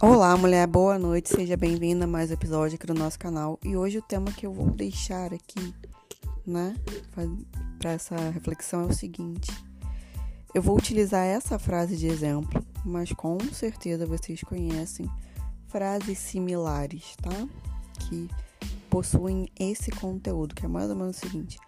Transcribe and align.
Olá, 0.00 0.36
mulher, 0.36 0.64
boa 0.68 0.96
noite, 0.96 1.28
seja 1.28 1.56
bem-vinda 1.56 2.04
a 2.04 2.06
mais 2.06 2.30
um 2.30 2.34
episódio 2.34 2.76
aqui 2.76 2.86
do 2.86 2.94
nosso 2.94 3.18
canal. 3.18 3.58
E 3.64 3.76
hoje 3.76 3.98
o 3.98 4.02
tema 4.02 4.30
que 4.30 4.46
eu 4.46 4.52
vou 4.52 4.70
deixar 4.70 5.34
aqui, 5.34 5.74
né, 6.46 6.76
para 7.80 7.90
essa 7.90 8.16
reflexão 8.30 8.82
é 8.82 8.84
o 8.84 8.92
seguinte: 8.92 9.50
eu 10.54 10.62
vou 10.62 10.78
utilizar 10.78 11.26
essa 11.26 11.58
frase 11.58 11.96
de 11.96 12.06
exemplo, 12.06 12.64
mas 12.84 13.10
com 13.10 13.40
certeza 13.52 14.06
vocês 14.06 14.40
conhecem 14.42 15.10
frases 15.66 16.16
similares, 16.16 17.16
tá? 17.20 17.48
Que 18.08 18.28
possuem 18.88 19.48
esse 19.58 19.90
conteúdo, 19.90 20.54
que 20.54 20.64
é 20.64 20.68
mais 20.68 20.88
ou 20.90 20.94
menos 20.94 21.16
o 21.16 21.20
seguinte: 21.20 21.58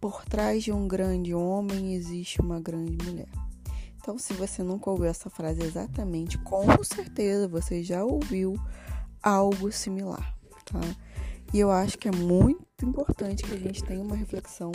por 0.00 0.24
trás 0.24 0.64
de 0.64 0.72
um 0.72 0.88
grande 0.88 1.34
homem 1.34 1.92
existe 1.92 2.40
uma 2.40 2.58
grande 2.58 2.96
mulher. 3.04 3.28
Então, 4.04 4.18
se 4.18 4.34
você 4.34 4.62
nunca 4.62 4.90
ouviu 4.90 5.06
essa 5.06 5.30
frase 5.30 5.62
exatamente, 5.62 6.36
com 6.36 6.66
certeza 6.84 7.48
você 7.48 7.82
já 7.82 8.04
ouviu 8.04 8.54
algo 9.22 9.72
similar, 9.72 10.36
tá? 10.66 10.78
E 11.54 11.58
eu 11.58 11.70
acho 11.70 11.96
que 11.96 12.08
é 12.08 12.12
muito 12.12 12.84
importante 12.84 13.42
que 13.42 13.54
a 13.54 13.58
gente 13.58 13.82
tenha 13.82 14.02
uma 14.02 14.14
reflexão 14.14 14.72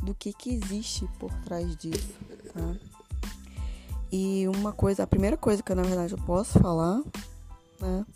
do 0.00 0.14
que, 0.14 0.32
que 0.32 0.50
existe 0.50 1.08
por 1.18 1.34
trás 1.40 1.74
disso, 1.74 2.14
tá? 2.54 2.76
E 4.12 4.46
uma 4.46 4.72
coisa, 4.72 5.02
a 5.02 5.08
primeira 5.08 5.36
coisa 5.36 5.60
que 5.60 5.72
eu, 5.72 5.76
na 5.76 5.82
verdade 5.82 6.12
eu 6.12 6.24
posso 6.24 6.56
falar, 6.60 7.02
né, 7.80 8.06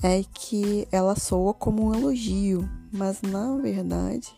é 0.00 0.22
que 0.32 0.86
ela 0.92 1.16
soa 1.16 1.52
como 1.52 1.88
um 1.88 1.92
elogio, 1.92 2.70
mas 2.92 3.20
na 3.20 3.56
verdade, 3.56 4.32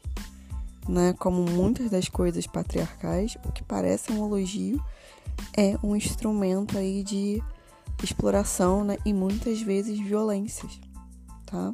né, 0.88 1.12
como 1.18 1.42
muitas 1.42 1.90
das 1.90 2.08
coisas 2.08 2.46
patriarcais, 2.46 3.36
o 3.44 3.52
que 3.52 3.62
parece 3.62 4.10
um 4.10 4.24
elogio 4.24 4.82
é 5.56 5.76
um 5.82 5.94
instrumento 5.94 6.78
aí 6.78 7.02
de 7.02 7.42
exploração 8.02 8.84
né, 8.84 8.96
e 9.04 9.12
muitas 9.12 9.60
vezes 9.60 9.98
violências, 9.98 10.80
tá? 11.46 11.72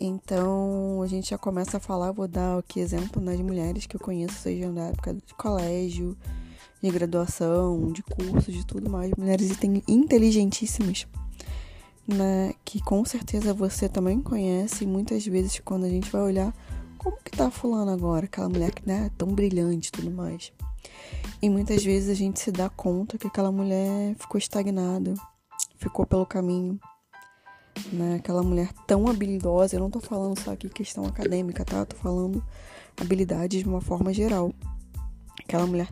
Então 0.00 1.02
a 1.02 1.06
gente 1.06 1.30
já 1.30 1.38
começa 1.38 1.78
a 1.78 1.80
falar, 1.80 2.12
vou 2.12 2.28
dar 2.28 2.58
aqui 2.58 2.78
exemplo 2.78 3.20
nas 3.20 3.40
mulheres 3.40 3.86
que 3.86 3.96
eu 3.96 4.00
conheço, 4.00 4.36
seja 4.36 4.70
na 4.70 4.88
época 4.88 5.14
de 5.14 5.34
colégio, 5.34 6.16
de 6.80 6.90
graduação, 6.90 7.90
de 7.92 8.02
curso, 8.02 8.52
de 8.52 8.64
tudo 8.64 8.88
mais, 8.88 9.10
mulheres 9.18 9.50
inteligentíssimas, 9.88 11.06
né, 12.06 12.54
que 12.64 12.80
com 12.80 13.04
certeza 13.04 13.52
você 13.52 13.88
também 13.88 14.20
conhece, 14.20 14.84
e 14.84 14.86
muitas 14.86 15.26
vezes 15.26 15.60
quando 15.64 15.84
a 15.84 15.88
gente 15.88 16.10
vai 16.10 16.22
olhar 16.22 16.54
como 16.96 17.16
que 17.24 17.32
tá 17.32 17.50
fulano 17.50 17.90
agora, 17.90 18.26
aquela 18.26 18.48
mulher 18.48 18.70
que 18.72 18.86
né, 18.86 19.06
é 19.06 19.10
tão 19.16 19.28
brilhante 19.28 19.88
e 19.88 19.92
tudo 19.92 20.10
mais. 20.10 20.52
E 21.40 21.48
muitas 21.48 21.84
vezes 21.84 22.08
a 22.10 22.14
gente 22.14 22.40
se 22.40 22.50
dá 22.50 22.68
conta 22.68 23.16
que 23.16 23.26
aquela 23.26 23.52
mulher 23.52 24.14
ficou 24.16 24.38
estagnada, 24.38 25.14
ficou 25.76 26.04
pelo 26.04 26.26
caminho. 26.26 26.78
Né? 27.92 28.16
Aquela 28.16 28.42
mulher 28.42 28.72
tão 28.86 29.06
habilidosa, 29.08 29.76
eu 29.76 29.80
não 29.80 29.90
tô 29.90 30.00
falando 30.00 30.38
só 30.40 30.52
aqui 30.52 30.68
questão 30.68 31.04
acadêmica, 31.04 31.64
tá? 31.64 31.86
Tô 31.86 31.94
falando 31.96 32.42
habilidades 33.00 33.62
de 33.62 33.68
uma 33.68 33.80
forma 33.80 34.12
geral. 34.12 34.52
Aquela 35.40 35.64
mulher 35.64 35.88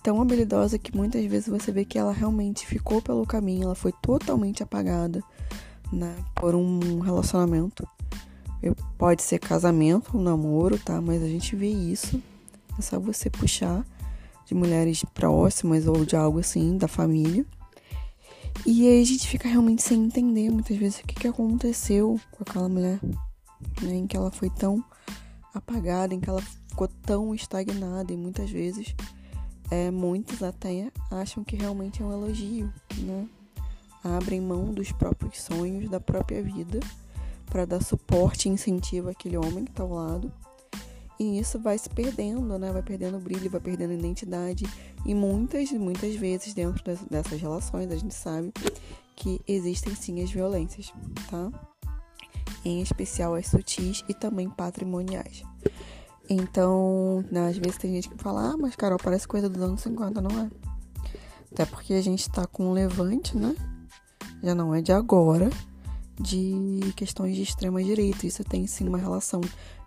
tão 0.00 0.22
habilidosa 0.22 0.78
que 0.78 0.96
muitas 0.96 1.24
vezes 1.24 1.48
você 1.48 1.72
vê 1.72 1.84
que 1.84 1.98
ela 1.98 2.12
realmente 2.12 2.64
ficou 2.64 3.02
pelo 3.02 3.26
caminho, 3.26 3.64
ela 3.64 3.74
foi 3.74 3.92
totalmente 4.00 4.62
apagada, 4.62 5.22
né, 5.92 6.14
por 6.36 6.54
um 6.54 7.00
relacionamento. 7.00 7.86
Pode 8.96 9.22
ser 9.22 9.38
casamento, 9.40 10.16
um 10.16 10.22
namoro, 10.22 10.78
tá? 10.78 11.00
Mas 11.00 11.22
a 11.22 11.26
gente 11.26 11.54
vê 11.56 11.68
isso. 11.68 12.22
É 12.78 12.82
só 12.82 12.98
você 12.98 13.28
puxar 13.28 13.84
de 14.48 14.54
mulheres 14.54 15.04
próximas 15.12 15.86
ou 15.86 16.06
de 16.06 16.16
algo 16.16 16.38
assim, 16.38 16.78
da 16.78 16.88
família. 16.88 17.44
E 18.64 18.88
aí 18.88 19.02
a 19.02 19.04
gente 19.04 19.28
fica 19.28 19.46
realmente 19.46 19.82
sem 19.82 20.02
entender 20.04 20.50
muitas 20.50 20.76
vezes 20.76 21.00
o 21.00 21.06
que, 21.06 21.14
que 21.14 21.28
aconteceu 21.28 22.18
com 22.32 22.42
aquela 22.42 22.68
mulher, 22.68 22.98
né? 23.82 23.94
Em 23.94 24.06
que 24.06 24.16
ela 24.16 24.30
foi 24.30 24.48
tão 24.48 24.82
apagada, 25.52 26.14
em 26.14 26.20
que 26.20 26.30
ela 26.30 26.40
ficou 26.40 26.88
tão 26.88 27.34
estagnada 27.34 28.10
e 28.10 28.16
muitas 28.16 28.50
vezes 28.50 28.94
é, 29.70 29.90
muitos 29.90 30.42
até 30.42 30.90
acham 31.10 31.44
que 31.44 31.54
realmente 31.54 32.02
é 32.02 32.06
um 32.06 32.12
elogio, 32.12 32.72
né? 32.96 33.28
Abrem 34.02 34.40
mão 34.40 34.72
dos 34.72 34.90
próprios 34.92 35.42
sonhos, 35.42 35.90
da 35.90 36.00
própria 36.00 36.42
vida, 36.42 36.80
para 37.46 37.66
dar 37.66 37.82
suporte 37.82 38.48
e 38.48 38.52
incentivo 38.52 39.10
àquele 39.10 39.36
homem 39.36 39.64
que 39.64 39.70
está 39.70 39.82
ao 39.82 39.92
lado 39.92 40.32
e 41.18 41.38
isso 41.38 41.58
vai 41.58 41.76
se 41.76 41.88
perdendo, 41.88 42.58
né? 42.58 42.70
Vai 42.70 42.82
perdendo 42.82 43.18
brilho, 43.18 43.50
vai 43.50 43.60
perdendo 43.60 43.92
identidade. 43.92 44.64
E 45.04 45.14
muitas, 45.14 45.70
muitas 45.72 46.14
vezes 46.14 46.54
dentro 46.54 46.82
dessas 47.10 47.40
relações 47.40 47.90
a 47.90 47.96
gente 47.96 48.14
sabe 48.14 48.52
que 49.16 49.40
existem 49.48 49.94
sim 49.96 50.22
as 50.22 50.30
violências, 50.30 50.92
tá? 51.28 51.50
Em 52.64 52.80
especial 52.80 53.34
as 53.34 53.46
sutis 53.46 54.04
e 54.08 54.14
também 54.14 54.48
patrimoniais. 54.48 55.42
Então, 56.30 57.24
né, 57.30 57.48
às 57.48 57.56
vezes 57.56 57.78
tem 57.78 57.94
gente 57.94 58.10
que 58.10 58.22
fala, 58.22 58.52
ah, 58.52 58.56
mas 58.56 58.76
Carol, 58.76 58.98
parece 59.02 59.26
coisa 59.26 59.48
dos 59.48 59.62
anos 59.62 59.80
50, 59.80 60.20
não 60.20 60.30
é? 60.40 60.50
Até 61.50 61.64
porque 61.64 61.94
a 61.94 62.02
gente 62.02 62.30
tá 62.30 62.46
com 62.46 62.68
um 62.68 62.72
levante, 62.72 63.36
né? 63.36 63.56
Já 64.42 64.54
não 64.54 64.74
é 64.74 64.80
de 64.80 64.92
agora, 64.92 65.50
de 66.20 66.92
questões 66.94 67.34
de 67.34 67.42
extrema 67.42 67.82
direita. 67.82 68.26
Isso 68.26 68.44
tem 68.44 68.66
sim 68.66 68.86
uma 68.86 68.98
relação 68.98 69.40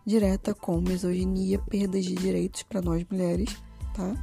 direta 0.05 0.53
com 0.53 0.79
misoginia, 0.81 1.59
perdas 1.59 2.05
de 2.05 2.15
direitos 2.15 2.63
para 2.63 2.81
nós 2.81 3.05
mulheres, 3.09 3.55
tá? 3.93 4.15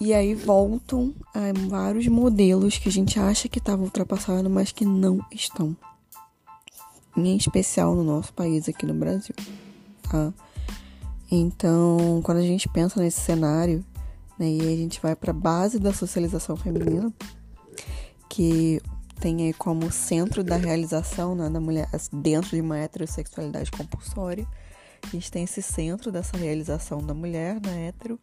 E 0.00 0.14
aí 0.14 0.34
voltam 0.34 1.12
a 1.34 1.40
vários 1.68 2.06
modelos 2.06 2.78
que 2.78 2.88
a 2.88 2.92
gente 2.92 3.18
acha 3.18 3.48
que 3.48 3.58
estavam 3.58 3.84
ultrapassados, 3.84 4.50
mas 4.50 4.70
que 4.70 4.84
não 4.84 5.18
estão. 5.32 5.76
Em 7.16 7.36
especial 7.36 7.96
no 7.96 8.04
nosso 8.04 8.32
país, 8.32 8.68
aqui 8.68 8.86
no 8.86 8.94
Brasil, 8.94 9.34
tá? 10.02 10.32
Então, 11.30 12.20
quando 12.22 12.38
a 12.38 12.42
gente 12.42 12.68
pensa 12.68 13.00
nesse 13.00 13.20
cenário, 13.20 13.84
né, 14.38 14.48
e 14.48 14.60
a 14.60 14.76
gente 14.76 15.00
vai 15.02 15.16
para 15.16 15.32
a 15.32 15.34
base 15.34 15.80
da 15.80 15.92
socialização 15.92 16.56
feminina, 16.56 17.12
que 18.28 18.80
tem 19.18 19.46
aí 19.46 19.52
como 19.52 19.90
centro 19.90 20.44
da 20.44 20.56
realização 20.56 21.34
né, 21.34 21.50
da 21.50 21.60
mulher 21.60 21.88
dentro 22.12 22.50
de 22.50 22.60
uma 22.60 22.78
heterossexualidade 22.78 23.70
compulsória. 23.70 24.46
A 25.02 25.06
gente 25.08 25.30
tem 25.30 25.44
esse 25.44 25.62
centro 25.62 26.10
dessa 26.10 26.36
realização 26.36 27.04
da 27.04 27.14
mulher 27.14 27.60
na 27.60 27.72
hétero, 27.72 28.18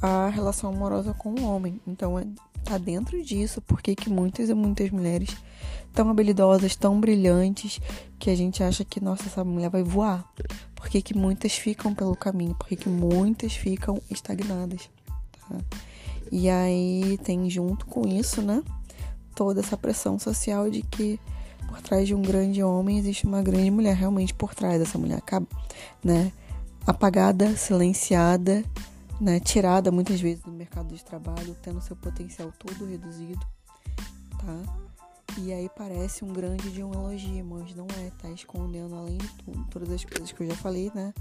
a 0.00 0.28
relação 0.28 0.70
amorosa 0.70 1.12
com 1.14 1.30
o 1.34 1.44
homem. 1.44 1.80
Então, 1.86 2.18
é, 2.18 2.26
tá 2.64 2.78
dentro 2.78 3.22
disso 3.22 3.60
porque 3.62 3.94
que 3.94 4.08
muitas 4.08 4.48
e 4.48 4.54
muitas 4.54 4.90
mulheres 4.90 5.36
tão 5.92 6.08
habilidosas, 6.08 6.76
tão 6.76 7.00
brilhantes, 7.00 7.80
que 8.18 8.30
a 8.30 8.36
gente 8.36 8.62
acha 8.62 8.84
que, 8.84 9.02
nossa, 9.02 9.26
essa 9.26 9.44
mulher 9.44 9.70
vai 9.70 9.82
voar. 9.82 10.24
Porque 10.74 11.02
que 11.02 11.16
muitas 11.16 11.52
ficam 11.54 11.94
pelo 11.94 12.16
caminho, 12.16 12.54
porque 12.54 12.76
que 12.76 12.88
muitas 12.88 13.54
ficam 13.54 14.00
estagnadas. 14.10 14.88
Tá? 15.48 15.56
E 16.30 16.48
aí 16.48 17.18
tem 17.24 17.50
junto 17.50 17.86
com 17.86 18.06
isso, 18.06 18.40
né? 18.40 18.62
Toda 19.34 19.60
essa 19.60 19.76
pressão 19.76 20.18
social 20.18 20.70
de 20.70 20.82
que 20.82 21.18
por 21.68 21.80
trás 21.80 22.06
de 22.06 22.14
um 22.14 22.22
grande 22.22 22.62
homem 22.62 22.98
existe 22.98 23.26
uma 23.26 23.42
grande 23.42 23.70
mulher, 23.70 23.94
realmente 23.94 24.34
por 24.34 24.54
trás 24.54 24.78
dessa 24.78 24.98
mulher, 24.98 25.22
né? 26.02 26.32
Apagada, 26.86 27.56
silenciada, 27.56 28.64
né? 29.20 29.38
Tirada 29.38 29.92
muitas 29.92 30.20
vezes 30.20 30.42
do 30.42 30.50
mercado 30.50 30.94
de 30.94 31.04
trabalho, 31.04 31.56
tendo 31.62 31.80
seu 31.80 31.94
potencial 31.94 32.52
todo 32.58 32.86
reduzido, 32.86 33.40
tá? 34.38 34.80
E 35.38 35.52
aí 35.52 35.70
parece 35.76 36.24
um 36.24 36.32
grande 36.32 36.70
de 36.70 36.82
um 36.82 36.92
elogio, 36.92 37.44
mas 37.44 37.74
não 37.74 37.86
é, 37.98 38.10
tá 38.18 38.28
escondendo 38.30 38.96
além 38.96 39.18
de 39.18 39.28
tudo, 39.28 39.64
todas 39.70 39.90
as 39.90 40.04
coisas 40.04 40.32
que 40.32 40.42
eu 40.42 40.48
já 40.48 40.56
falei, 40.56 40.90
né? 40.92 41.14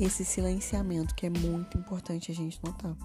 Esse 0.00 0.24
silenciamento 0.24 1.14
que 1.14 1.26
é 1.26 1.30
muito 1.30 1.78
importante 1.78 2.32
a 2.32 2.34
gente 2.34 2.58
notar, 2.64 2.96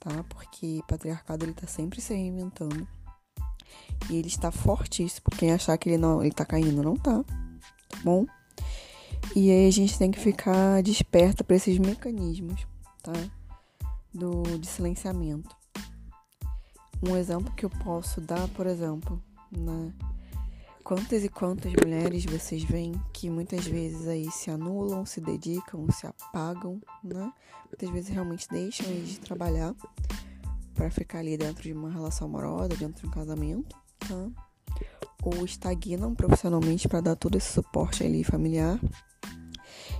tá? 0.00 0.24
Porque 0.30 0.80
patriarcado 0.88 1.44
ele 1.44 1.52
tá 1.52 1.66
sempre 1.66 2.00
se 2.00 2.14
reinventando 2.14 2.88
e 4.10 4.16
ele 4.16 4.28
está 4.28 4.50
fortíssimo. 4.50 5.26
Quem 5.36 5.52
achar 5.52 5.76
que 5.76 5.88
ele 5.88 5.98
não 5.98 6.22
ele 6.22 6.32
tá 6.32 6.44
caindo, 6.44 6.82
não 6.82 6.96
tá. 6.96 7.22
Tá 7.88 7.98
bom? 8.02 8.26
E 9.34 9.50
aí 9.50 9.68
a 9.68 9.72
gente 9.72 9.98
tem 9.98 10.10
que 10.10 10.18
ficar 10.18 10.82
desperta 10.82 11.44
para 11.44 11.56
esses 11.56 11.78
mecanismos, 11.78 12.66
tá? 13.02 13.12
Do 14.12 14.42
de 14.58 14.66
silenciamento. 14.66 15.56
Um 17.02 17.16
exemplo 17.16 17.52
que 17.54 17.64
eu 17.64 17.70
posso 17.70 18.20
dar, 18.20 18.48
por 18.48 18.66
exemplo, 18.66 19.22
né? 19.50 19.92
Quantas 20.82 21.22
e 21.22 21.28
quantas 21.28 21.70
mulheres 21.72 22.24
vocês 22.24 22.64
veem 22.64 22.94
que 23.12 23.28
muitas 23.28 23.66
vezes 23.66 24.08
aí 24.08 24.30
se 24.30 24.50
anulam, 24.50 25.04
se 25.04 25.20
dedicam, 25.20 25.86
se 25.90 26.06
apagam, 26.06 26.80
né? 27.04 27.30
Muitas 27.66 27.90
vezes 27.90 28.08
realmente 28.08 28.48
deixam 28.48 28.86
de 29.04 29.20
trabalhar 29.20 29.74
para 30.78 30.90
ficar 30.92 31.18
ali 31.18 31.36
dentro 31.36 31.64
de 31.64 31.72
uma 31.72 31.90
relação 31.90 32.28
amorosa, 32.28 32.68
dentro 32.68 33.02
de 33.02 33.06
um 33.08 33.10
casamento, 33.10 33.76
tá? 33.98 34.30
Ou 35.24 35.44
estagnam 35.44 36.14
profissionalmente 36.14 36.88
para 36.88 37.00
dar 37.00 37.16
todo 37.16 37.36
esse 37.36 37.52
suporte 37.52 38.04
ali 38.04 38.22
familiar. 38.22 38.78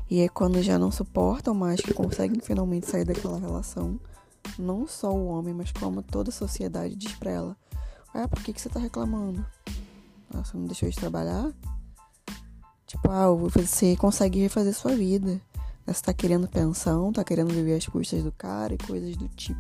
E 0.09 0.21
é 0.21 0.29
quando 0.29 0.63
já 0.63 0.79
não 0.79 0.93
suportam 0.93 1.53
mais, 1.53 1.81
que 1.81 1.93
conseguem 1.93 2.41
finalmente 2.41 2.87
sair 2.87 3.05
daquela 3.05 3.41
relação, 3.41 3.99
não 4.57 4.87
só 4.87 5.13
o 5.13 5.27
homem, 5.27 5.53
mas 5.53 5.73
como 5.73 6.01
toda 6.01 6.31
a 6.31 6.33
sociedade 6.33 6.95
diz 6.95 7.13
para 7.17 7.33
ela: 7.33 7.57
Ah, 8.15 8.29
por 8.29 8.41
que, 8.41 8.53
que 8.53 8.61
você 8.61 8.69
tá 8.69 8.79
reclamando? 8.79 9.45
Ah, 10.33 10.45
você 10.45 10.57
não 10.57 10.65
deixou 10.65 10.89
de 10.89 10.97
trabalhar? 10.97 11.53
Tipo, 12.87 13.11
ah, 13.11 13.29
você 13.35 13.97
consegue 13.97 14.39
refazer 14.39 14.73
sua 14.73 14.95
vida. 14.95 15.41
Você 15.85 16.03
tá 16.03 16.15
querendo 16.15 16.47
pensão, 16.47 17.13
tá 17.13 17.25
querendo 17.25 17.53
viver 17.53 17.75
as 17.75 17.87
custas 17.87 18.23
do 18.23 18.31
cara 18.31 18.75
e 18.75 18.79
coisas 18.79 19.17
do 19.17 19.27
tipo, 19.29 19.59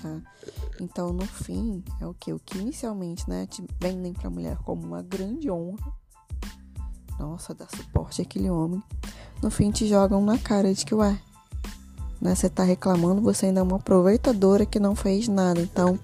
tá? 0.00 0.20
Então, 0.80 1.12
no 1.12 1.26
fim, 1.26 1.82
é 2.00 2.06
o 2.06 2.14
que? 2.14 2.32
O 2.32 2.38
que 2.38 2.58
inicialmente, 2.58 3.28
né, 3.28 3.46
te 3.46 3.64
vendem 3.80 4.12
pra 4.12 4.30
mulher 4.30 4.56
como 4.58 4.86
uma 4.86 5.02
grande 5.02 5.50
honra. 5.50 5.92
Nossa, 7.18 7.54
dá 7.54 7.66
suporte 7.68 8.22
àquele 8.22 8.48
homem. 8.48 8.82
No 9.42 9.50
fim, 9.50 9.70
te 9.70 9.86
jogam 9.86 10.24
na 10.24 10.38
cara 10.38 10.72
de 10.72 10.84
que, 10.84 10.94
ué, 10.94 11.20
né, 12.20 12.34
você 12.34 12.48
tá 12.48 12.62
reclamando, 12.62 13.20
você 13.20 13.46
ainda 13.46 13.60
é 13.60 13.62
uma 13.62 13.76
aproveitadora 13.76 14.64
que 14.64 14.78
não 14.78 14.94
fez 14.94 15.28
nada. 15.28 15.60
Então, 15.60 15.98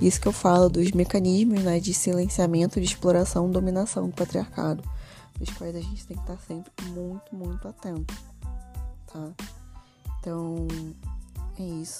isso 0.00 0.20
que 0.20 0.28
eu 0.28 0.32
falo 0.32 0.68
dos 0.68 0.90
mecanismos 0.92 1.62
né, 1.62 1.80
de 1.80 1.92
silenciamento, 1.94 2.80
de 2.80 2.86
exploração, 2.86 3.50
dominação 3.50 4.08
do 4.08 4.14
patriarcado, 4.14 4.82
dos 5.38 5.50
quais 5.50 5.74
a 5.74 5.80
gente 5.80 6.06
tem 6.06 6.16
que 6.16 6.22
estar 6.22 6.38
sempre 6.38 6.72
muito, 6.90 7.34
muito 7.34 7.66
atento, 7.66 8.14
tá? 9.06 9.30
Então, 10.20 10.66
é 11.58 11.62
isso. 11.62 11.98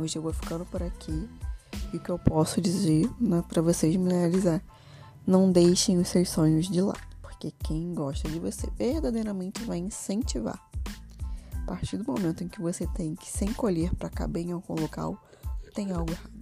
Hoje 0.00 0.16
eu 0.16 0.22
vou 0.22 0.32
ficando 0.32 0.64
por 0.64 0.82
aqui. 0.82 1.28
E 1.92 1.98
o 1.98 2.00
que 2.00 2.08
eu 2.08 2.18
posso 2.18 2.58
dizer 2.58 3.06
né, 3.20 3.44
para 3.46 3.60
vocês 3.60 3.94
mulheres 3.96 4.46
é: 4.46 4.62
não 5.26 5.52
deixem 5.52 5.98
os 5.98 6.08
seus 6.08 6.30
sonhos 6.30 6.70
de 6.70 6.80
lado, 6.80 6.98
porque 7.20 7.52
quem 7.62 7.92
gosta 7.92 8.26
de 8.26 8.40
você 8.40 8.66
verdadeiramente 8.78 9.62
vai 9.62 9.76
incentivar. 9.76 10.58
A 11.52 11.66
partir 11.66 11.98
do 11.98 12.10
momento 12.10 12.42
em 12.42 12.48
que 12.48 12.62
você 12.62 12.86
tem 12.86 13.14
que 13.14 13.30
se 13.30 13.44
encolher 13.44 13.94
para 13.94 14.08
caber 14.08 14.46
em 14.46 14.52
algum 14.52 14.74
local, 14.74 15.22
tem 15.74 15.92
algo 15.92 16.10
errado. 16.10 16.40